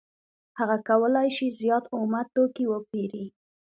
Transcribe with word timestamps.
هغه 0.59 0.77
کولای 0.89 1.29
شي 1.35 1.47
زیات 1.59 1.85
اومه 1.95 2.21
توکي 2.33 2.65
وپېري 2.69 3.25